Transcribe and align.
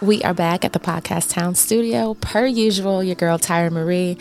We 0.00 0.22
are 0.22 0.32
back 0.32 0.64
at 0.64 0.72
the 0.72 0.78
Podcast 0.78 1.32
Town 1.32 1.56
studio. 1.56 2.14
Per 2.14 2.46
usual, 2.46 3.02
your 3.02 3.16
girl 3.16 3.36
Tyra 3.36 3.72
Marie 3.72 4.16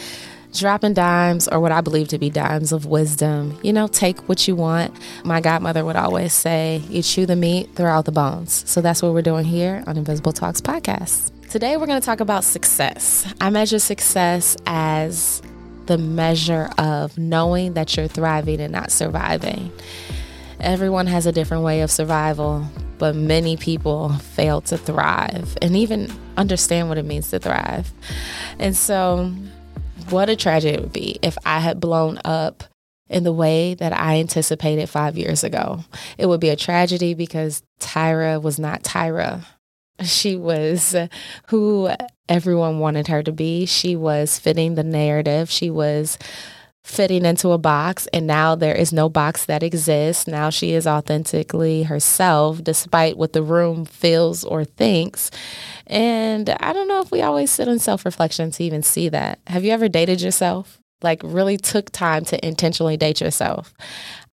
dropping 0.51 0.95
dimes 0.95 1.47
or 1.47 1.59
what 1.59 1.71
I 1.71 1.81
believe 1.81 2.07
to 2.07 2.17
be 2.17 2.31
dimes 2.31 2.71
of 2.71 2.87
wisdom. 2.87 3.59
You 3.61 3.73
know, 3.73 3.87
take 3.87 4.27
what 4.27 4.47
you 4.47 4.55
want. 4.55 4.95
My 5.23 5.39
godmother 5.39 5.85
would 5.85 5.95
always 5.95 6.33
say, 6.33 6.81
you 6.89 7.03
chew 7.03 7.27
the 7.27 7.35
meat, 7.35 7.75
throw 7.75 7.91
out 7.91 8.05
the 8.05 8.11
bones. 8.11 8.67
So 8.67 8.81
that's 8.81 9.03
what 9.03 9.13
we're 9.13 9.21
doing 9.21 9.45
here 9.45 9.83
on 9.85 9.97
Invisible 9.97 10.33
Talks 10.33 10.61
podcast. 10.61 11.29
Today, 11.51 11.77
we're 11.77 11.85
going 11.85 12.01
to 12.01 12.05
talk 12.05 12.21
about 12.21 12.43
success. 12.43 13.31
I 13.39 13.51
measure 13.51 13.77
success 13.77 14.57
as 14.65 15.43
the 15.85 15.99
measure 15.99 16.71
of 16.79 17.19
knowing 17.19 17.73
that 17.73 17.95
you're 17.95 18.07
thriving 18.07 18.61
and 18.61 18.71
not 18.71 18.91
surviving. 18.91 19.71
Everyone 20.59 21.05
has 21.05 21.27
a 21.27 21.31
different 21.31 21.61
way 21.61 21.81
of 21.81 21.91
survival, 21.91 22.67
but 22.97 23.15
many 23.15 23.57
people 23.57 24.09
fail 24.09 24.61
to 24.61 24.77
thrive 24.77 25.57
and 25.61 25.75
even 25.75 26.11
understand 26.35 26.89
what 26.89 26.97
it 26.97 27.05
means 27.05 27.29
to 27.31 27.39
thrive. 27.39 27.91
And 28.59 28.75
so, 28.75 29.33
what 30.09 30.29
a 30.29 30.35
tragedy 30.35 30.75
it 30.75 30.81
would 30.81 30.93
be 30.93 31.19
if 31.21 31.37
I 31.45 31.59
had 31.59 31.79
blown 31.79 32.19
up 32.23 32.63
in 33.09 33.23
the 33.23 33.33
way 33.33 33.73
that 33.75 33.93
I 33.93 34.19
anticipated 34.19 34.89
five 34.89 35.17
years 35.17 35.43
ago. 35.43 35.83
It 36.17 36.27
would 36.27 36.39
be 36.39 36.49
a 36.49 36.55
tragedy 36.55 37.13
because 37.13 37.61
Tyra 37.79 38.41
was 38.41 38.59
not 38.59 38.83
Tyra. 38.83 39.45
She 40.03 40.35
was 40.35 40.95
who 41.47 41.89
everyone 42.29 42.79
wanted 42.79 43.07
her 43.07 43.23
to 43.23 43.31
be. 43.31 43.65
She 43.65 43.95
was 43.95 44.37
fitting 44.37 44.75
the 44.75 44.83
narrative. 44.83 45.49
She 45.49 45.69
was 45.69 46.17
fitting 46.87 47.25
into 47.25 47.51
a 47.51 47.57
box 47.57 48.07
and 48.13 48.25
now 48.25 48.55
there 48.55 48.73
is 48.73 48.93
no 48.93 49.09
box 49.09 49.45
that 49.45 49.61
exists. 49.61 50.25
Now 50.25 50.49
she 50.49 50.71
is 50.71 50.87
authentically 50.87 51.83
herself 51.83 52.63
despite 52.63 53.17
what 53.17 53.33
the 53.33 53.43
room 53.43 53.85
feels 53.85 54.45
or 54.45 54.63
thinks. 54.63 55.29
And 55.85 56.49
I 56.49 56.71
don't 56.71 56.87
know 56.87 57.01
if 57.01 57.11
we 57.11 57.21
always 57.21 57.51
sit 57.51 57.67
in 57.67 57.79
self-reflection 57.79 58.51
to 58.51 58.63
even 58.63 58.83
see 58.83 59.09
that. 59.09 59.39
Have 59.47 59.65
you 59.65 59.71
ever 59.71 59.89
dated 59.89 60.21
yourself? 60.21 60.79
Like 61.01 61.21
really 61.23 61.57
took 61.57 61.91
time 61.91 62.23
to 62.25 62.47
intentionally 62.47 62.95
date 62.95 63.19
yourself. 63.19 63.73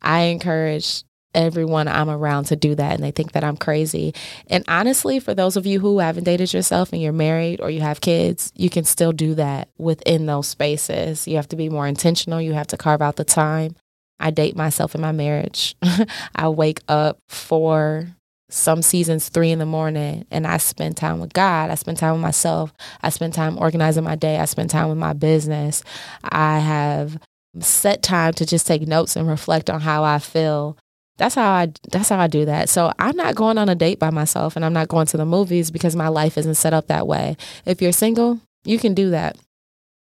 I 0.00 0.20
encourage 0.22 1.02
everyone 1.34 1.88
I'm 1.88 2.10
around 2.10 2.44
to 2.44 2.56
do 2.56 2.74
that 2.74 2.92
and 2.92 3.02
they 3.02 3.10
think 3.10 3.32
that 3.32 3.44
I'm 3.44 3.56
crazy. 3.56 4.14
And 4.48 4.64
honestly, 4.68 5.20
for 5.20 5.34
those 5.34 5.56
of 5.56 5.66
you 5.66 5.80
who 5.80 5.98
haven't 5.98 6.24
dated 6.24 6.52
yourself 6.52 6.92
and 6.92 7.02
you're 7.02 7.12
married 7.12 7.60
or 7.60 7.70
you 7.70 7.80
have 7.80 8.00
kids, 8.00 8.52
you 8.56 8.70
can 8.70 8.84
still 8.84 9.12
do 9.12 9.34
that 9.34 9.68
within 9.78 10.26
those 10.26 10.48
spaces. 10.48 11.26
You 11.26 11.36
have 11.36 11.48
to 11.48 11.56
be 11.56 11.68
more 11.68 11.86
intentional, 11.86 12.40
you 12.40 12.52
have 12.52 12.68
to 12.68 12.76
carve 12.76 13.02
out 13.02 13.16
the 13.16 13.24
time. 13.24 13.76
I 14.20 14.30
date 14.30 14.56
myself 14.56 14.94
in 14.94 15.00
my 15.00 15.12
marriage. 15.12 15.74
I 16.36 16.48
wake 16.48 16.80
up 16.88 17.18
for 17.28 18.06
some 18.50 18.82
seasons 18.82 19.28
three 19.28 19.50
in 19.50 19.58
the 19.58 19.66
morning 19.66 20.26
and 20.30 20.46
I 20.46 20.58
spend 20.58 20.96
time 20.96 21.18
with 21.18 21.32
God. 21.32 21.70
I 21.70 21.74
spend 21.74 21.98
time 21.98 22.12
with 22.12 22.22
myself. 22.22 22.72
I 23.02 23.10
spend 23.10 23.34
time 23.34 23.58
organizing 23.58 24.04
my 24.04 24.14
day. 24.14 24.38
I 24.38 24.44
spend 24.44 24.70
time 24.70 24.88
with 24.88 24.98
my 24.98 25.12
business. 25.12 25.82
I 26.22 26.60
have 26.60 27.18
set 27.60 28.02
time 28.02 28.32
to 28.34 28.46
just 28.46 28.66
take 28.66 28.86
notes 28.86 29.16
and 29.16 29.28
reflect 29.28 29.70
on 29.70 29.80
how 29.80 30.04
I 30.04 30.18
feel 30.18 30.76
that's 31.16 31.34
how 31.34 31.50
I 31.50 31.72
that's 31.90 32.08
how 32.08 32.18
I 32.18 32.26
do 32.26 32.44
that. 32.46 32.68
So 32.68 32.92
I'm 32.98 33.16
not 33.16 33.34
going 33.34 33.58
on 33.58 33.68
a 33.68 33.74
date 33.74 33.98
by 33.98 34.10
myself 34.10 34.56
and 34.56 34.64
I'm 34.64 34.72
not 34.72 34.88
going 34.88 35.06
to 35.06 35.16
the 35.16 35.26
movies 35.26 35.70
because 35.70 35.94
my 35.94 36.08
life 36.08 36.36
isn't 36.36 36.56
set 36.56 36.74
up 36.74 36.88
that 36.88 37.06
way. 37.06 37.36
If 37.64 37.80
you're 37.80 37.92
single, 37.92 38.40
you 38.64 38.78
can 38.78 38.94
do 38.94 39.10
that. 39.10 39.36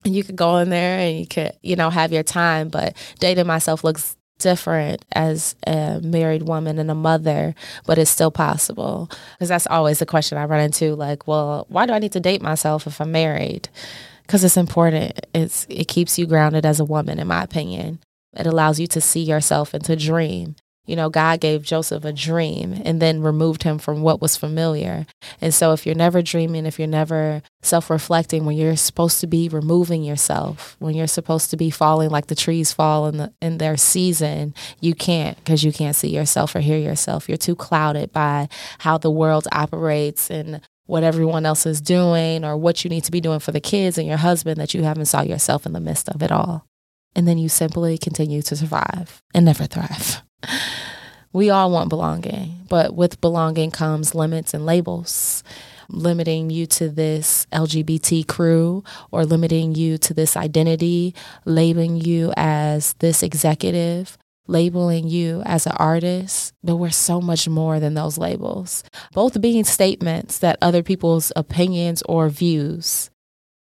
And 0.03 0.15
you 0.15 0.23
could 0.23 0.35
go 0.35 0.57
in 0.57 0.69
there 0.69 0.99
and 0.99 1.19
you 1.19 1.27
could, 1.27 1.53
you 1.63 1.75
know, 1.75 1.89
have 1.89 2.11
your 2.11 2.23
time, 2.23 2.69
but 2.69 2.95
dating 3.19 3.47
myself 3.47 3.83
looks 3.83 4.15
different 4.39 5.03
as 5.13 5.55
a 5.65 5.99
married 6.03 6.43
woman 6.43 6.77
and 6.77 6.91
a 6.91 6.95
mother, 6.95 7.55
but 7.85 7.97
it's 7.97 8.11
still 8.11 8.31
possible. 8.31 9.09
Because 9.33 9.49
that's 9.49 9.67
always 9.67 9.99
the 9.99 10.05
question 10.05 10.37
I 10.37 10.45
run 10.45 10.59
into 10.59 10.95
like, 10.95 11.27
well, 11.27 11.65
why 11.69 11.85
do 11.85 11.93
I 11.93 11.99
need 11.99 12.11
to 12.13 12.19
date 12.19 12.41
myself 12.41 12.85
if 12.85 12.99
I'm 13.01 13.11
married? 13.11 13.69
Because 14.23 14.43
it's 14.43 14.57
important. 14.57 15.19
It's 15.33 15.65
it 15.69 15.87
keeps 15.87 16.17
you 16.17 16.25
grounded 16.25 16.65
as 16.65 16.79
a 16.79 16.85
woman, 16.85 17.19
in 17.19 17.27
my 17.27 17.43
opinion. 17.43 17.99
It 18.35 18.47
allows 18.47 18.79
you 18.79 18.87
to 18.87 19.01
see 19.01 19.21
yourself 19.21 19.73
and 19.73 19.83
to 19.85 19.95
dream. 19.95 20.55
You 20.85 20.95
know, 20.95 21.09
God 21.09 21.39
gave 21.39 21.63
Joseph 21.63 22.05
a 22.05 22.13
dream 22.13 22.81
and 22.85 23.01
then 23.01 23.21
removed 23.21 23.63
him 23.63 23.77
from 23.79 24.01
what 24.01 24.21
was 24.21 24.37
familiar. 24.37 25.05
And 25.41 25.53
so, 25.53 25.73
if 25.73 25.85
you're 25.85 25.95
never 25.95 26.21
dreaming, 26.21 26.65
if 26.65 26.77
you're 26.77 26.87
never 26.87 27.41
self 27.61 27.89
reflecting, 27.89 28.45
when 28.45 28.57
you're 28.57 28.75
supposed 28.75 29.19
to 29.21 29.27
be 29.27 29.49
removing 29.49 30.03
yourself, 30.03 30.75
when 30.79 30.95
you're 30.95 31.07
supposed 31.07 31.49
to 31.49 31.57
be 31.57 31.69
falling 31.69 32.09
like 32.09 32.27
the 32.27 32.35
trees 32.35 32.71
fall 32.71 33.07
in, 33.07 33.17
the, 33.17 33.33
in 33.41 33.57
their 33.57 33.77
season, 33.77 34.53
you 34.79 34.93
can't 34.93 35.37
because 35.37 35.63
you 35.63 35.71
can't 35.71 35.95
see 35.95 36.09
yourself 36.09 36.55
or 36.55 36.59
hear 36.59 36.77
yourself. 36.77 37.27
You're 37.27 37.37
too 37.37 37.55
clouded 37.55 38.11
by 38.11 38.47
how 38.79 38.97
the 38.97 39.11
world 39.11 39.47
operates 39.51 40.29
and 40.29 40.61
what 40.85 41.03
everyone 41.03 41.45
else 41.45 41.65
is 41.65 41.81
doing 41.81 42.45
or 42.45 42.55
what 42.55 42.83
you 42.83 42.89
need 42.89 43.03
to 43.03 43.11
be 43.11 43.21
doing 43.21 43.39
for 43.39 43.51
the 43.51 43.59
kids 43.59 43.97
and 43.97 44.07
your 44.07 44.17
husband 44.17 44.57
that 44.57 44.73
you 44.73 44.83
haven't 44.83 45.05
saw 45.05 45.21
yourself 45.21 45.65
in 45.65 45.73
the 45.73 45.79
midst 45.79 46.09
of 46.09 46.21
it 46.21 46.31
all. 46.31 46.65
And 47.15 47.27
then 47.27 47.37
you 47.37 47.49
simply 47.49 47.97
continue 47.97 48.41
to 48.43 48.55
survive 48.55 49.21
and 49.33 49.45
never 49.45 49.65
thrive. 49.65 50.21
We 51.35 51.49
all 51.49 51.69
want 51.69 51.89
belonging, 51.89 52.61
but 52.69 52.95
with 52.95 53.19
belonging 53.19 53.69
comes 53.69 54.15
limits 54.15 54.53
and 54.53 54.65
labels. 54.65 55.43
Limiting 55.89 56.49
you 56.49 56.65
to 56.67 56.87
this 56.87 57.45
LGBT 57.51 58.25
crew 58.25 58.85
or 59.11 59.25
limiting 59.25 59.75
you 59.75 59.97
to 59.97 60.13
this 60.13 60.37
identity, 60.37 61.13
labeling 61.43 61.97
you 61.97 62.31
as 62.37 62.93
this 62.99 63.21
executive, 63.21 64.17
labeling 64.47 65.09
you 65.09 65.43
as 65.45 65.65
an 65.65 65.73
artist, 65.75 66.53
but 66.63 66.77
we're 66.77 66.89
so 66.89 67.19
much 67.19 67.49
more 67.49 67.81
than 67.81 67.95
those 67.95 68.17
labels. 68.17 68.85
Both 69.11 69.41
being 69.41 69.65
statements 69.65 70.39
that 70.39 70.57
other 70.61 70.83
people's 70.83 71.33
opinions 71.35 72.01
or 72.03 72.29
views, 72.29 73.09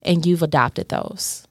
and 0.03 0.27
you've 0.27 0.43
adopted 0.43 0.91
those 0.91 1.47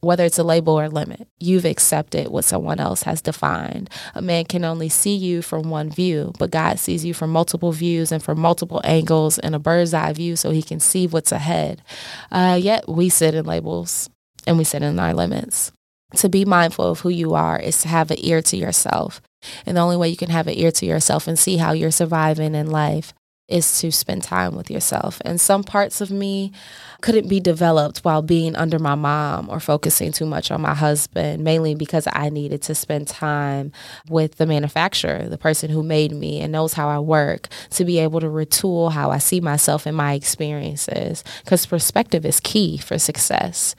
whether 0.00 0.24
it's 0.24 0.38
a 0.38 0.44
label 0.44 0.78
or 0.78 0.84
a 0.84 0.88
limit, 0.88 1.26
you've 1.40 1.64
accepted 1.64 2.28
what 2.28 2.44
someone 2.44 2.78
else 2.78 3.02
has 3.02 3.20
defined. 3.20 3.90
A 4.14 4.22
man 4.22 4.44
can 4.44 4.64
only 4.64 4.88
see 4.88 5.16
you 5.16 5.42
from 5.42 5.70
one 5.70 5.90
view, 5.90 6.32
but 6.38 6.52
God 6.52 6.78
sees 6.78 7.04
you 7.04 7.12
from 7.12 7.30
multiple 7.30 7.72
views 7.72 8.12
and 8.12 8.22
from 8.22 8.38
multiple 8.40 8.80
angles 8.84 9.38
and 9.38 9.54
a 9.54 9.58
bird's 9.58 9.94
eye 9.94 10.12
view 10.12 10.36
so 10.36 10.50
he 10.50 10.62
can 10.62 10.78
see 10.78 11.06
what's 11.06 11.32
ahead. 11.32 11.82
Uh, 12.30 12.58
yet 12.60 12.88
we 12.88 13.08
sit 13.08 13.34
in 13.34 13.44
labels 13.44 14.08
and 14.46 14.56
we 14.56 14.64
sit 14.64 14.82
in 14.82 14.98
our 14.98 15.14
limits. 15.14 15.72
To 16.16 16.28
be 16.28 16.44
mindful 16.44 16.86
of 16.86 17.00
who 17.00 17.10
you 17.10 17.34
are 17.34 17.58
is 17.58 17.82
to 17.82 17.88
have 17.88 18.10
an 18.10 18.18
ear 18.20 18.40
to 18.42 18.56
yourself. 18.56 19.20
And 19.66 19.76
the 19.76 19.80
only 19.80 19.96
way 19.96 20.08
you 20.08 20.16
can 20.16 20.30
have 20.30 20.46
an 20.46 20.56
ear 20.56 20.70
to 20.72 20.86
yourself 20.86 21.28
and 21.28 21.38
see 21.38 21.58
how 21.58 21.72
you're 21.72 21.90
surviving 21.90 22.54
in 22.54 22.70
life 22.70 23.12
is 23.48 23.80
to 23.80 23.90
spend 23.90 24.22
time 24.22 24.54
with 24.54 24.70
yourself. 24.70 25.20
And 25.24 25.40
some 25.40 25.64
parts 25.64 26.00
of 26.00 26.10
me 26.10 26.52
couldn't 27.00 27.28
be 27.28 27.40
developed 27.40 28.00
while 28.00 28.20
being 28.20 28.54
under 28.54 28.78
my 28.78 28.94
mom 28.94 29.48
or 29.48 29.58
focusing 29.58 30.12
too 30.12 30.26
much 30.26 30.50
on 30.50 30.60
my 30.60 30.74
husband, 30.74 31.42
mainly 31.42 31.74
because 31.74 32.06
I 32.12 32.28
needed 32.28 32.60
to 32.62 32.74
spend 32.74 33.08
time 33.08 33.72
with 34.08 34.36
the 34.36 34.46
manufacturer, 34.46 35.28
the 35.28 35.38
person 35.38 35.70
who 35.70 35.82
made 35.82 36.12
me 36.12 36.40
and 36.40 36.52
knows 36.52 36.74
how 36.74 36.88
I 36.88 36.98
work, 36.98 37.48
to 37.70 37.84
be 37.84 37.98
able 37.98 38.20
to 38.20 38.26
retool 38.26 38.92
how 38.92 39.10
I 39.10 39.18
see 39.18 39.40
myself 39.40 39.86
and 39.86 39.96
my 39.96 40.12
experiences. 40.12 41.24
Because 41.42 41.64
perspective 41.64 42.26
is 42.26 42.40
key 42.40 42.76
for 42.76 42.98
success. 42.98 43.74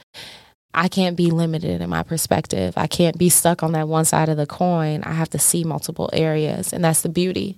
I 0.74 0.88
can't 0.88 1.16
be 1.16 1.30
limited 1.30 1.80
in 1.80 1.90
my 1.90 2.02
perspective. 2.02 2.74
I 2.76 2.86
can't 2.86 3.18
be 3.18 3.28
stuck 3.28 3.62
on 3.62 3.72
that 3.72 3.88
one 3.88 4.04
side 4.04 4.28
of 4.28 4.36
the 4.36 4.46
coin. 4.46 5.02
I 5.04 5.12
have 5.12 5.30
to 5.30 5.38
see 5.38 5.64
multiple 5.64 6.10
areas. 6.12 6.72
And 6.72 6.84
that's 6.84 7.02
the 7.02 7.08
beauty 7.08 7.56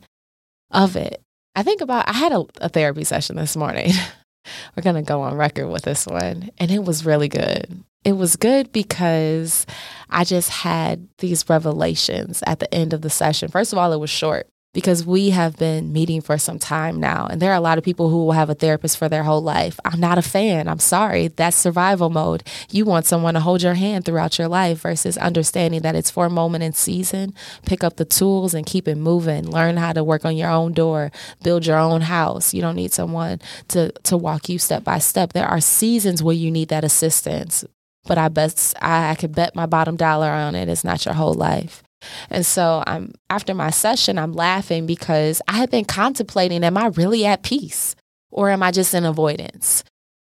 of 0.71 0.97
it. 0.97 1.23
I 1.55 1.63
think 1.63 1.81
about, 1.81 2.09
I 2.09 2.13
had 2.13 2.33
a, 2.33 2.45
a 2.61 2.69
therapy 2.69 3.05
session 3.05 3.37
this 3.37 3.57
morning. 3.57 3.93
We're 4.77 4.83
going 4.83 4.97
to 4.97 5.03
go 5.03 5.23
on 5.23 5.37
record 5.37 5.69
with 5.69 5.83
this 5.83 6.07
one. 6.07 6.51
And 6.59 6.71
it 6.71 6.85
was 6.85 7.07
really 7.07 7.29
good. 7.29 7.85
It 8.05 8.13
was 8.13 8.35
good 8.37 8.73
because 8.73 9.65
I 10.11 10.25
just 10.25 10.49
had 10.51 11.07
these 11.19 11.49
revelations 11.49 12.43
at 12.47 12.59
the 12.59 12.73
end 12.75 12.93
of 12.93 13.03
the 13.03 13.11
session. 13.11 13.49
First 13.49 13.73
of 13.73 13.79
all, 13.79 13.93
it 13.93 14.01
was 14.01 14.11
short 14.11 14.49
because 14.73 15.05
we 15.05 15.31
have 15.31 15.57
been 15.59 15.93
meeting 15.93 16.21
for 16.21 16.39
some 16.39 16.59
time 16.59 16.99
now. 16.99 17.27
And 17.27 17.43
there 17.43 17.51
are 17.51 17.57
a 17.57 17.61
lot 17.61 17.77
of 17.77 17.85
people 17.85 18.09
who 18.09 18.25
will 18.25 18.33
have 18.33 18.49
a 18.49 18.55
therapist 18.55 18.97
for 18.97 19.09
their 19.09 19.23
whole 19.23 19.43
life. 19.43 19.79
I'm 19.85 20.01
not 20.01 20.17
a 20.17 20.23
fan. 20.23 20.67
I'm 20.67 20.79
sorry. 20.79 21.29
That's 21.29 21.57
survival 21.57 22.09
mode. 22.09 22.43
You 22.71 22.87
want 22.87 23.05
someone 23.05 23.35
to 23.35 23.41
hold 23.41 23.63
your 23.63 23.75
hand 23.75 24.05
throughout 24.05 24.39
your 24.39 24.49
life 24.49 24.81
versus 24.81 25.19
understanding 25.19 25.83
that 25.83 25.95
it's 25.95 26.11
for 26.11 26.27
a 26.27 26.31
moment 26.31 26.65
in 26.65 26.73
season. 26.73 27.35
Pick 27.67 27.85
up 27.85 27.97
the 27.97 28.07
tools 28.07 28.55
and 28.55 28.65
keep 28.65 28.89
it 28.89 28.97
moving. 28.97 29.45
Learn 29.45 29.77
how 29.77 29.93
to 29.93 30.03
work 30.03 30.25
on 30.25 30.37
your 30.37 30.51
own 30.51 30.73
door, 30.73 31.13
build 31.43 31.67
your 31.67 31.79
own 31.79 32.01
house. 32.01 32.55
You 32.55 32.63
don't 32.63 32.77
need 32.77 32.93
someone 32.93 33.41
to, 33.69 33.93
to 34.05 34.17
walk 34.17 34.49
you 34.49 34.59
step 34.59 34.85
by 34.85 34.99
step. 34.99 35.35
There 35.35 35.47
are 35.47 35.61
seasons 35.61 36.23
where 36.23 36.35
you 36.35 36.51
need 36.51 36.69
that 36.69 36.85
assistance. 36.85 37.65
But 38.05 38.19
I 38.19 38.29
bet 38.29 38.75
I, 38.81 39.11
I 39.11 39.15
could 39.17 39.35
bet 39.35 39.55
my 39.55 39.67
bottom 39.67 39.97
dollar 39.97 40.31
on 40.31 40.55
it. 40.55 40.69
It's 40.69 40.83
not 40.83 41.05
your 41.05 41.15
whole 41.15 41.35
life. 41.35 41.83
And 42.31 42.45
so 42.45 42.83
I'm 42.87 43.13
after 43.31 43.55
my 43.55 43.71
session, 43.71 44.19
I'm 44.19 44.33
laughing 44.33 44.87
because 44.87 45.43
I 45.49 45.57
had 45.57 45.71
been 45.71 45.85
contemplating, 45.85 46.65
am 46.65 46.77
I 46.77 46.87
really 46.89 47.25
at 47.25 47.43
peace? 47.43 47.95
Or 48.31 48.51
am 48.51 48.63
I 48.63 48.71
just 48.71 48.95
in 48.95 49.05
avoidance? 49.05 49.85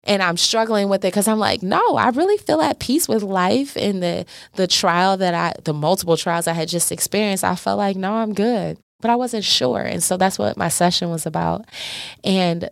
And 0.06 0.22
I'm 0.22 0.36
struggling 0.36 0.90
with 0.90 1.04
it 1.04 1.08
because 1.08 1.26
I'm 1.26 1.38
like, 1.38 1.62
no, 1.62 1.96
I 1.96 2.10
really 2.10 2.36
feel 2.36 2.60
at 2.60 2.78
peace 2.78 3.08
with 3.08 3.22
life 3.22 3.76
and 3.76 4.02
the 4.02 4.26
the 4.54 4.66
trial 4.66 5.16
that 5.16 5.34
I 5.34 5.54
the 5.64 5.72
multiple 5.72 6.16
trials 6.16 6.46
I 6.46 6.52
had 6.52 6.68
just 6.68 6.92
experienced. 6.92 7.44
I 7.44 7.56
felt 7.56 7.78
like, 7.78 7.96
no, 7.96 8.12
I'm 8.12 8.34
good. 8.34 8.78
But 9.00 9.10
I 9.10 9.16
wasn't 9.16 9.44
sure. 9.44 9.80
And 9.80 10.02
so 10.02 10.16
that's 10.16 10.38
what 10.38 10.56
my 10.56 10.68
session 10.68 11.10
was 11.10 11.24
about. 11.26 11.64
And 12.22 12.68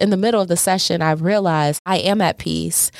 in 0.00 0.10
the 0.10 0.16
middle 0.16 0.40
of 0.40 0.48
the 0.48 0.56
session, 0.56 1.02
I 1.02 1.12
realized 1.12 1.80
I 1.86 1.98
am 1.98 2.20
at 2.20 2.38
peace 2.38 2.90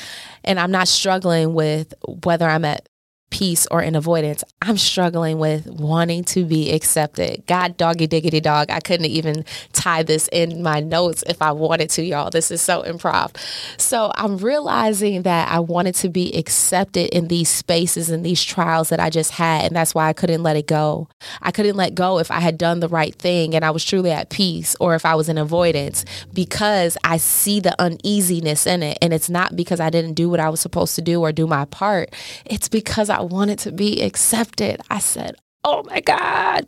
and 0.44 0.60
I'm 0.60 0.70
not 0.70 0.88
struggling 0.88 1.54
with 1.54 1.94
whether 2.24 2.46
I'm 2.46 2.64
at 2.64 2.86
peace 3.32 3.66
or 3.70 3.82
in 3.82 3.96
avoidance. 3.96 4.44
I'm 4.60 4.76
struggling 4.76 5.38
with 5.38 5.66
wanting 5.66 6.22
to 6.24 6.44
be 6.44 6.70
accepted. 6.70 7.42
God 7.46 7.78
doggy 7.78 8.06
diggity 8.06 8.40
dog. 8.40 8.70
I 8.70 8.78
couldn't 8.78 9.06
even 9.06 9.46
tie 9.72 10.02
this 10.02 10.28
in 10.30 10.62
my 10.62 10.80
notes 10.80 11.24
if 11.26 11.40
I 11.40 11.50
wanted 11.52 11.88
to, 11.90 12.02
y'all. 12.04 12.28
This 12.28 12.50
is 12.50 12.60
so 12.60 12.82
improv. 12.82 13.34
So 13.78 14.12
I'm 14.14 14.36
realizing 14.36 15.22
that 15.22 15.50
I 15.50 15.60
wanted 15.60 15.94
to 15.96 16.10
be 16.10 16.36
accepted 16.36 17.08
in 17.08 17.28
these 17.28 17.48
spaces 17.48 18.10
and 18.10 18.24
these 18.24 18.44
trials 18.44 18.90
that 18.90 19.00
I 19.00 19.08
just 19.08 19.30
had. 19.30 19.64
And 19.64 19.74
that's 19.74 19.94
why 19.94 20.08
I 20.08 20.12
couldn't 20.12 20.42
let 20.42 20.56
it 20.56 20.66
go. 20.66 21.08
I 21.40 21.50
couldn't 21.52 21.76
let 21.76 21.94
go 21.94 22.18
if 22.18 22.30
I 22.30 22.40
had 22.40 22.58
done 22.58 22.80
the 22.80 22.88
right 22.88 23.14
thing 23.14 23.54
and 23.54 23.64
I 23.64 23.70
was 23.70 23.84
truly 23.84 24.10
at 24.10 24.28
peace 24.28 24.76
or 24.78 24.94
if 24.94 25.06
I 25.06 25.14
was 25.14 25.30
in 25.30 25.38
avoidance 25.38 26.04
because 26.34 26.98
I 27.02 27.16
see 27.16 27.60
the 27.60 27.74
uneasiness 27.80 28.66
in 28.66 28.82
it. 28.82 28.98
And 29.00 29.14
it's 29.14 29.30
not 29.30 29.56
because 29.56 29.80
I 29.80 29.88
didn't 29.88 30.14
do 30.14 30.28
what 30.28 30.38
I 30.38 30.50
was 30.50 30.60
supposed 30.60 30.94
to 30.96 31.02
do 31.02 31.22
or 31.22 31.32
do 31.32 31.46
my 31.46 31.64
part. 31.64 32.14
It's 32.44 32.68
because 32.68 33.08
I 33.08 33.21
wanted 33.22 33.58
to 33.60 33.72
be 33.72 34.02
accepted. 34.02 34.80
I 34.90 34.98
said, 34.98 35.36
oh 35.64 35.82
my 35.84 36.00
God. 36.00 36.66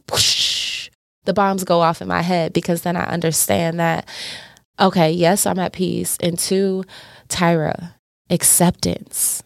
The 1.25 1.33
bombs 1.33 1.65
go 1.65 1.81
off 1.81 2.03
in 2.03 2.09
my 2.09 2.23
head 2.23 2.53
because 2.53 2.83
then 2.83 2.97
I 2.97 3.05
understand 3.05 3.81
that, 3.81 4.07
okay, 4.79 5.11
yes, 5.11 5.47
I'm 5.47 5.59
at 5.59 5.73
peace. 5.73 6.19
And 6.21 6.39
two, 6.39 6.85
Tyra, 7.29 7.95
acceptance. 8.29 9.43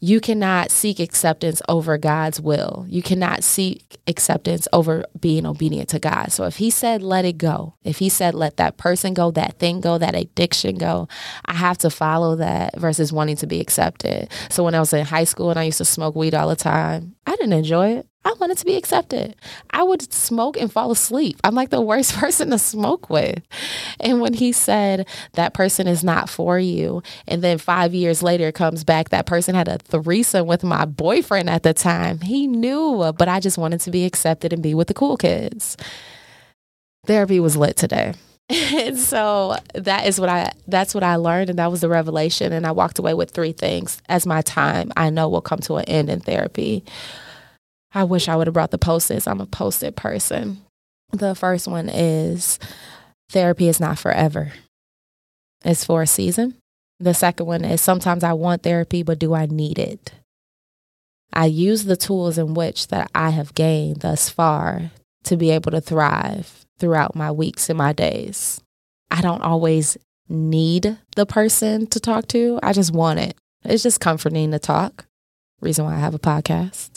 You 0.00 0.20
cannot 0.20 0.70
seek 0.70 1.00
acceptance 1.00 1.60
over 1.68 1.98
God's 1.98 2.40
will. 2.40 2.86
You 2.88 3.02
cannot 3.02 3.42
seek 3.42 3.98
acceptance 4.06 4.68
over 4.72 5.04
being 5.18 5.44
obedient 5.44 5.88
to 5.90 5.98
God. 5.98 6.30
So 6.30 6.44
if 6.44 6.56
He 6.56 6.70
said, 6.70 7.02
let 7.02 7.24
it 7.24 7.36
go, 7.36 7.74
if 7.82 7.98
He 7.98 8.08
said, 8.08 8.34
let 8.34 8.58
that 8.58 8.76
person 8.76 9.12
go, 9.12 9.32
that 9.32 9.58
thing 9.58 9.80
go, 9.80 9.98
that 9.98 10.14
addiction 10.14 10.76
go, 10.76 11.08
I 11.46 11.54
have 11.54 11.78
to 11.78 11.90
follow 11.90 12.36
that 12.36 12.78
versus 12.78 13.12
wanting 13.12 13.36
to 13.36 13.46
be 13.48 13.60
accepted. 13.60 14.30
So 14.50 14.62
when 14.62 14.76
I 14.76 14.80
was 14.80 14.92
in 14.92 15.04
high 15.04 15.24
school 15.24 15.50
and 15.50 15.58
I 15.58 15.64
used 15.64 15.78
to 15.78 15.84
smoke 15.84 16.14
weed 16.14 16.34
all 16.34 16.48
the 16.48 16.56
time, 16.56 17.16
I 17.26 17.32
didn't 17.32 17.54
enjoy 17.54 17.94
it. 17.94 18.06
I 18.28 18.34
wanted 18.38 18.58
to 18.58 18.66
be 18.66 18.76
accepted. 18.76 19.36
I 19.70 19.82
would 19.82 20.12
smoke 20.12 20.58
and 20.58 20.70
fall 20.70 20.90
asleep. 20.90 21.40
I'm 21.44 21.54
like 21.54 21.70
the 21.70 21.80
worst 21.80 22.12
person 22.18 22.50
to 22.50 22.58
smoke 22.58 23.08
with. 23.08 23.40
And 24.00 24.20
when 24.20 24.34
he 24.34 24.52
said 24.52 25.08
that 25.32 25.54
person 25.54 25.88
is 25.88 26.04
not 26.04 26.28
for 26.28 26.58
you, 26.58 27.02
and 27.26 27.40
then 27.42 27.56
five 27.56 27.94
years 27.94 28.22
later 28.22 28.52
comes 28.52 28.84
back, 28.84 29.08
that 29.08 29.24
person 29.24 29.54
had 29.54 29.66
a 29.66 29.78
threesome 29.78 30.46
with 30.46 30.62
my 30.62 30.84
boyfriend 30.84 31.48
at 31.48 31.62
the 31.62 31.72
time. 31.72 32.20
He 32.20 32.46
knew, 32.46 33.14
but 33.16 33.28
I 33.28 33.40
just 33.40 33.56
wanted 33.56 33.80
to 33.80 33.90
be 33.90 34.04
accepted 34.04 34.52
and 34.52 34.62
be 34.62 34.74
with 34.74 34.88
the 34.88 34.94
cool 34.94 35.16
kids. 35.16 35.78
Therapy 37.06 37.40
was 37.40 37.56
lit 37.56 37.78
today. 37.78 38.12
and 38.50 38.98
so 38.98 39.56
that 39.72 40.06
is 40.06 40.20
what 40.20 40.28
I 40.28 40.52
that's 40.66 40.94
what 40.94 41.02
I 41.02 41.16
learned 41.16 41.48
and 41.48 41.58
that 41.58 41.70
was 41.70 41.80
the 41.80 41.88
revelation 41.88 42.52
and 42.52 42.66
I 42.66 42.72
walked 42.72 42.98
away 42.98 43.14
with 43.14 43.30
three 43.30 43.52
things 43.52 44.02
as 44.08 44.26
my 44.26 44.42
time 44.42 44.92
I 44.96 45.08
know 45.08 45.28
will 45.30 45.40
come 45.40 45.60
to 45.60 45.76
an 45.76 45.84
end 45.86 46.10
in 46.10 46.20
therapy. 46.20 46.84
I 47.94 48.04
wish 48.04 48.28
I 48.28 48.36
would 48.36 48.46
have 48.46 48.54
brought 48.54 48.70
the 48.70 48.78
post-its. 48.78 49.26
I'm 49.26 49.40
a 49.40 49.46
post-it 49.46 49.96
person. 49.96 50.62
The 51.12 51.34
first 51.34 51.66
one 51.66 51.88
is 51.88 52.58
therapy 53.30 53.68
is 53.68 53.80
not 53.80 53.98
forever. 53.98 54.52
It's 55.64 55.84
for 55.84 56.02
a 56.02 56.06
season. 56.06 56.56
The 57.00 57.14
second 57.14 57.46
one 57.46 57.64
is 57.64 57.80
sometimes 57.80 58.24
I 58.24 58.32
want 58.34 58.62
therapy, 58.62 59.02
but 59.02 59.18
do 59.18 59.34
I 59.34 59.46
need 59.46 59.78
it? 59.78 60.12
I 61.32 61.46
use 61.46 61.84
the 61.84 61.96
tools 61.96 62.38
in 62.38 62.54
which 62.54 62.88
that 62.88 63.10
I 63.14 63.30
have 63.30 63.54
gained 63.54 64.00
thus 64.00 64.28
far 64.28 64.90
to 65.24 65.36
be 65.36 65.50
able 65.50 65.70
to 65.70 65.80
thrive 65.80 66.64
throughout 66.78 67.14
my 67.14 67.30
weeks 67.30 67.68
and 67.68 67.78
my 67.78 67.92
days. 67.92 68.60
I 69.10 69.20
don't 69.20 69.42
always 69.42 69.96
need 70.28 70.98
the 71.16 71.26
person 71.26 71.86
to 71.88 72.00
talk 72.00 72.28
to. 72.28 72.58
I 72.62 72.72
just 72.72 72.92
want 72.92 73.20
it. 73.20 73.36
It's 73.64 73.82
just 73.82 74.00
comforting 74.00 74.50
to 74.50 74.58
talk. 74.58 75.06
Reason 75.60 75.84
why 75.84 75.94
I 75.94 75.98
have 75.98 76.14
a 76.14 76.18
podcast 76.18 76.90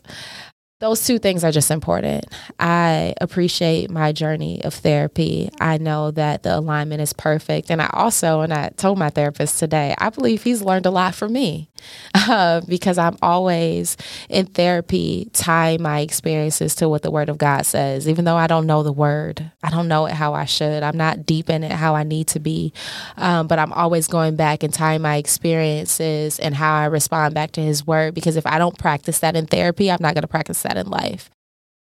those 0.81 1.05
two 1.05 1.19
things 1.19 1.43
are 1.43 1.51
just 1.51 1.69
important. 1.69 2.25
I 2.59 3.13
appreciate 3.21 3.91
my 3.91 4.11
journey 4.11 4.63
of 4.65 4.73
therapy. 4.73 5.51
I 5.61 5.77
know 5.77 6.09
that 6.11 6.41
the 6.41 6.57
alignment 6.57 7.01
is 7.01 7.13
perfect. 7.13 7.69
And 7.69 7.79
I 7.81 7.89
also, 7.93 8.41
and 8.41 8.51
I 8.51 8.69
told 8.69 8.97
my 8.97 9.11
therapist 9.11 9.59
today, 9.59 9.93
I 9.99 10.09
believe 10.09 10.41
he's 10.41 10.63
learned 10.63 10.87
a 10.87 10.91
lot 10.91 11.13
from 11.13 11.33
me 11.33 11.69
uh, 12.15 12.61
because 12.67 12.97
I'm 12.97 13.15
always 13.21 13.95
in 14.27 14.47
therapy 14.47 15.29
tying 15.33 15.83
my 15.83 15.99
experiences 15.99 16.73
to 16.75 16.89
what 16.89 17.03
the 17.03 17.11
Word 17.11 17.29
of 17.29 17.37
God 17.37 17.67
says. 17.67 18.09
Even 18.09 18.25
though 18.25 18.37
I 18.37 18.47
don't 18.47 18.65
know 18.65 18.81
the 18.81 18.91
Word, 18.91 19.51
I 19.63 19.69
don't 19.69 19.87
know 19.87 20.07
it 20.07 20.13
how 20.13 20.33
I 20.33 20.45
should, 20.45 20.81
I'm 20.81 20.97
not 20.97 21.27
deep 21.27 21.49
in 21.51 21.63
it 21.63 21.71
how 21.71 21.93
I 21.93 22.03
need 22.03 22.27
to 22.29 22.39
be. 22.39 22.73
Um, 23.17 23.45
but 23.45 23.59
I'm 23.59 23.71
always 23.73 24.07
going 24.07 24.35
back 24.35 24.63
and 24.63 24.73
tying 24.73 25.03
my 25.03 25.17
experiences 25.17 26.39
and 26.39 26.55
how 26.55 26.73
I 26.73 26.85
respond 26.85 27.35
back 27.35 27.51
to 27.51 27.61
His 27.61 27.85
Word 27.85 28.15
because 28.15 28.35
if 28.35 28.47
I 28.47 28.57
don't 28.57 28.79
practice 28.79 29.19
that 29.19 29.35
in 29.35 29.45
therapy, 29.45 29.91
I'm 29.91 30.01
not 30.01 30.15
going 30.15 30.23
to 30.23 30.27
practice 30.27 30.63
that 30.63 30.70
that 30.71 30.85
in 30.85 30.89
life. 30.89 31.29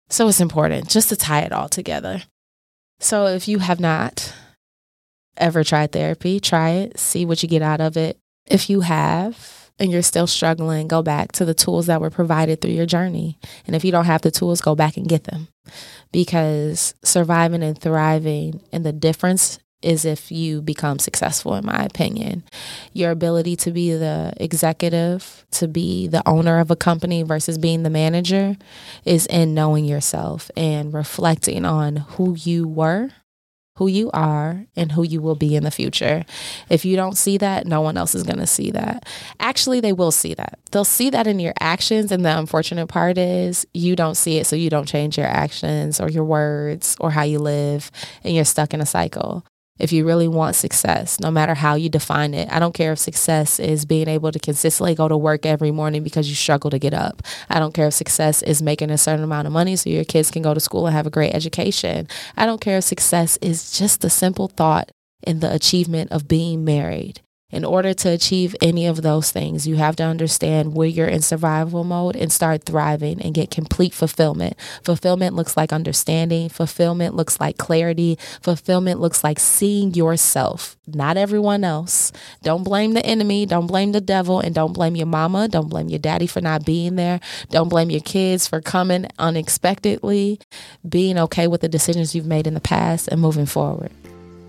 So 0.08 0.28
it's 0.28 0.40
important 0.40 0.88
just 0.88 1.08
to 1.10 1.16
tie 1.16 1.40
it 1.40 1.52
all 1.52 1.69
together. 1.69 2.22
So 3.00 3.26
if 3.26 3.48
you 3.48 3.58
have 3.58 3.80
not 3.80 4.32
ever 5.36 5.64
tried 5.64 5.92
therapy, 5.92 6.40
try 6.40 6.70
it, 6.70 6.98
see 6.98 7.24
what 7.24 7.42
you 7.42 7.48
get 7.48 7.62
out 7.62 7.80
of 7.80 7.96
it. 7.96 8.19
If 8.46 8.69
you 8.69 8.80
have 8.80 9.70
and 9.78 9.90
you're 9.90 10.02
still 10.02 10.26
struggling, 10.26 10.86
go 10.86 11.02
back 11.02 11.32
to 11.32 11.44
the 11.44 11.54
tools 11.54 11.86
that 11.86 12.00
were 12.00 12.10
provided 12.10 12.60
through 12.60 12.72
your 12.72 12.86
journey. 12.86 13.38
And 13.66 13.74
if 13.74 13.84
you 13.84 13.92
don't 13.92 14.04
have 14.04 14.22
the 14.22 14.30
tools, 14.30 14.60
go 14.60 14.74
back 14.74 14.96
and 14.96 15.08
get 15.08 15.24
them 15.24 15.48
because 16.12 16.94
surviving 17.02 17.62
and 17.62 17.78
thriving 17.78 18.62
and 18.72 18.84
the 18.84 18.92
difference 18.92 19.58
is 19.82 20.05
if 20.05 20.31
you 20.31 20.62
become 20.62 20.99
successful, 20.99 21.55
in 21.55 21.67
my 21.67 21.84
opinion. 21.84 22.44
Your 22.93 23.11
ability 23.11 23.56
to 23.56 23.70
be 23.70 23.93
the 23.93 24.32
executive, 24.37 25.44
to 25.52 25.69
be 25.69 26.06
the 26.06 26.26
owner 26.26 26.61
of 26.61 26.70
a 26.70 26.76
company 26.76 27.23
versus 27.23 27.58
being 27.58 27.82
the 27.82 27.90
manager 27.90 28.56
is 29.05 29.26
in 29.26 29.55
knowing 29.55 29.84
yourself 29.84 30.50
and 30.56 30.94
reflecting 30.94 31.64
on 31.64 31.96
who 31.96 32.37
you 32.38 32.67
were, 32.67 33.11
who 33.76 33.87
you 33.87 34.11
are, 34.12 34.67
and 34.76 34.93
who 34.93 35.02
you 35.02 35.20
will 35.20 35.34
be 35.34 35.56
in 35.56 35.64
the 35.64 35.70
future. 35.70 36.25
If 36.69 36.84
you 36.84 36.94
don't 36.94 37.17
see 37.17 37.38
that, 37.38 37.67
no 37.67 37.81
one 37.81 37.96
else 37.96 38.14
is 38.14 38.23
going 38.23 38.38
to 38.38 38.46
see 38.46 38.70
that. 38.73 39.08
Actually, 39.40 39.81
they 39.81 39.94
will 39.94 40.12
see 40.12 40.34
that. 40.34 40.58
They'll 40.70 40.84
see 40.84 41.08
that 41.11 41.26
in 41.26 41.40
your 41.40 41.55
actions. 41.58 42.12
And 42.12 42.25
the 42.25 42.38
unfortunate 42.38 42.88
part 42.88 43.17
is 43.17 43.67
you 43.73 43.96
don't 43.96 44.17
see 44.17 44.37
it, 44.37 44.46
so 44.46 44.56
you 44.56 44.69
don't 44.69 44.87
change 44.87 45.17
your 45.17 45.26
actions 45.26 46.00
or 46.00 46.11
your 46.11 46.25
words 46.25 46.96
or 47.00 47.11
how 47.11 47.23
you 47.23 47.38
live, 47.38 47.90
and 48.23 48.34
you're 48.34 48.44
stuck 48.44 48.75
in 48.75 48.81
a 48.82 48.87
cycle 48.87 49.44
if 49.78 49.92
you 49.92 50.04
really 50.04 50.28
want 50.28 50.54
success, 50.54 51.19
no 51.20 51.31
matter 51.31 51.55
how 51.55 51.74
you 51.74 51.88
define 51.88 52.34
it. 52.34 52.48
I 52.52 52.58
don't 52.58 52.74
care 52.74 52.93
if 52.93 52.98
success 52.98 53.58
is 53.58 53.84
being 53.84 54.08
able 54.08 54.31
to 54.31 54.38
consistently 54.38 54.94
go 54.94 55.08
to 55.08 55.17
work 55.17 55.46
every 55.46 55.70
morning 55.70 56.02
because 56.02 56.29
you 56.29 56.34
struggle 56.34 56.70
to 56.70 56.79
get 56.79 56.94
up. 56.94 57.22
I 57.48 57.58
don't 57.58 57.74
care 57.74 57.88
if 57.88 57.94
success 57.94 58.43
is 58.43 58.62
making 58.62 58.91
a 58.91 58.98
certain 58.98 59.24
amount 59.24 59.46
of 59.46 59.52
money 59.52 59.76
so 59.76 59.91
your 59.91 60.05
kids 60.05 60.31
can 60.31 60.43
go 60.43 60.55
to 60.55 60.60
school 60.60 60.86
and 60.86 60.94
have 60.94 61.06
a 61.06 61.10
great 61.10 61.34
education. 61.34 62.06
I 62.36 62.46
don't 62.46 62.60
care 62.60 62.79
if 62.79 62.84
success 62.84 63.38
is 63.41 63.72
just 63.72 64.00
the 64.00 64.10
simple 64.10 64.48
thought 64.48 64.91
in 65.22 65.41
the 65.41 65.52
achievement 65.52 66.12
of 66.12 66.29
being 66.29 66.64
married. 66.64 67.20
In 67.53 67.67
order 67.67 67.93
to 67.93 68.09
achieve 68.09 68.56
any 68.63 68.87
of 68.87 69.03
those 69.03 69.31
things, 69.31 69.67
you 69.69 69.77
have 69.77 69.94
to 69.97 70.03
understand 70.03 70.75
where 70.75 70.89
you're 70.89 71.06
in 71.06 71.21
survival 71.21 71.85
mode 71.85 72.17
and 72.17 72.32
start 72.32 72.65
thriving 72.65 73.21
and 73.21 73.35
get 73.35 73.51
complete 73.51 73.93
fulfillment. 73.93 74.56
Fulfillment 74.82 75.37
looks 75.37 75.55
like 75.55 75.71
understanding, 75.71 76.49
fulfillment 76.49 77.15
looks 77.15 77.39
like 77.39 77.59
clarity, 77.59 78.19
fulfillment 78.41 79.01
looks 79.01 79.23
like 79.23 79.39
seeing 79.39 79.93
yourself, 79.93 80.79
not 80.87 81.19
everyone 81.19 81.63
else. 81.63 82.11
Don't 82.43 82.65
blame 82.65 82.94
the 82.94 83.05
enemy, 83.05 83.44
don't 83.44 83.67
blame 83.67 83.93
the 83.93 84.01
devil, 84.01 84.41
and 84.41 84.55
don't 84.55 84.73
blame 84.73 84.97
your 84.97 85.06
mama, 85.06 85.47
don't 85.47 85.69
blame 85.69 85.91
your 85.91 85.99
daddy 85.99 86.27
for 86.27 86.41
not 86.41 86.65
being 86.65 86.97
there, 86.97 87.21
don't 87.51 87.69
blame 87.69 87.91
your 87.91 88.01
kids 88.01 88.49
for 88.49 88.63
coming 88.63 89.06
unexpectedly. 89.19 90.41
Being 90.89 91.19
okay 91.19 91.47
with 91.49 91.61
the 91.61 91.69
decisions 91.69 92.15
you've 92.15 92.25
made 92.25 92.47
in 92.47 92.55
the 92.55 92.61
past 92.61 93.09
and 93.09 93.21
moving 93.21 93.47
forward. 93.47 93.93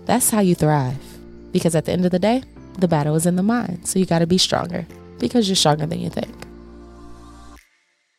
That's 0.06 0.30
how 0.30 0.40
you 0.40 0.54
thrive. 0.54 0.96
Because 1.52 1.74
at 1.74 1.84
the 1.84 1.92
end 1.92 2.04
of 2.04 2.10
the 2.10 2.18
day, 2.18 2.42
the 2.78 2.88
battle 2.88 3.14
is 3.14 3.26
in 3.26 3.36
the 3.36 3.42
mind. 3.42 3.86
So 3.86 3.98
you 3.98 4.06
got 4.06 4.20
to 4.20 4.26
be 4.26 4.38
stronger 4.38 4.86
because 5.18 5.48
you're 5.48 5.56
stronger 5.56 5.86
than 5.86 6.00
you 6.00 6.10
think. 6.10 6.34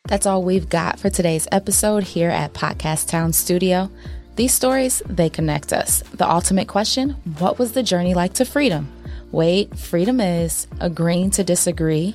That's 0.08 0.26
all 0.26 0.42
we've 0.42 0.68
got 0.68 1.00
for 1.00 1.10
today's 1.10 1.48
episode 1.50 2.04
here 2.04 2.30
at 2.30 2.54
Podcast 2.54 3.08
Town 3.08 3.32
Studio. 3.32 3.90
These 4.36 4.54
stories, 4.54 5.02
they 5.06 5.28
connect 5.28 5.72
us. 5.72 6.02
The 6.14 6.30
ultimate 6.30 6.68
question 6.68 7.10
what 7.38 7.58
was 7.58 7.72
the 7.72 7.82
journey 7.82 8.14
like 8.14 8.34
to 8.34 8.44
freedom? 8.44 8.92
Wait, 9.32 9.76
freedom 9.76 10.20
is 10.20 10.68
agreeing 10.78 11.30
to 11.30 11.42
disagree, 11.42 12.14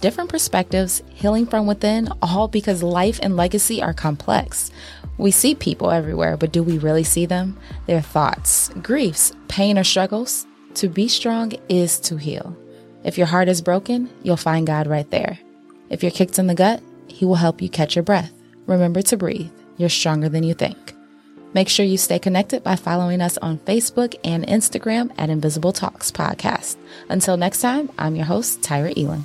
different 0.00 0.30
perspectives, 0.30 1.02
healing 1.14 1.46
from 1.46 1.68
within, 1.68 2.08
all 2.20 2.48
because 2.48 2.82
life 2.82 3.20
and 3.22 3.36
legacy 3.36 3.80
are 3.80 3.94
complex. 3.94 4.72
We 5.16 5.30
see 5.30 5.54
people 5.54 5.92
everywhere, 5.92 6.36
but 6.36 6.52
do 6.52 6.64
we 6.64 6.78
really 6.78 7.04
see 7.04 7.26
them? 7.26 7.56
Their 7.86 8.00
thoughts, 8.00 8.70
griefs, 8.82 9.32
pain, 9.46 9.78
or 9.78 9.84
struggles? 9.84 10.47
To 10.78 10.88
be 10.88 11.08
strong 11.08 11.54
is 11.68 11.98
to 12.02 12.18
heal. 12.18 12.56
If 13.02 13.18
your 13.18 13.26
heart 13.26 13.48
is 13.48 13.60
broken, 13.60 14.08
you'll 14.22 14.36
find 14.36 14.64
God 14.64 14.86
right 14.86 15.10
there. 15.10 15.40
If 15.90 16.04
you're 16.04 16.12
kicked 16.12 16.38
in 16.38 16.46
the 16.46 16.54
gut, 16.54 16.80
He 17.08 17.24
will 17.24 17.34
help 17.34 17.60
you 17.60 17.68
catch 17.68 17.96
your 17.96 18.04
breath. 18.04 18.32
Remember 18.66 19.02
to 19.02 19.16
breathe. 19.16 19.50
You're 19.76 19.88
stronger 19.88 20.28
than 20.28 20.44
you 20.44 20.54
think. 20.54 20.94
Make 21.52 21.68
sure 21.68 21.84
you 21.84 21.98
stay 21.98 22.20
connected 22.20 22.62
by 22.62 22.76
following 22.76 23.20
us 23.20 23.38
on 23.38 23.58
Facebook 23.58 24.14
and 24.22 24.46
Instagram 24.46 25.10
at 25.18 25.30
Invisible 25.30 25.72
Talks 25.72 26.12
Podcast. 26.12 26.76
Until 27.08 27.36
next 27.36 27.60
time, 27.60 27.90
I'm 27.98 28.14
your 28.14 28.26
host, 28.26 28.60
Tyra 28.60 28.96
Elon. 28.96 29.24